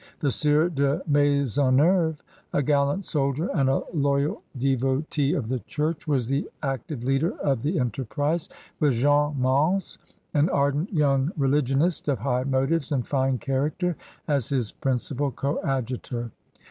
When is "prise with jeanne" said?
8.05-9.35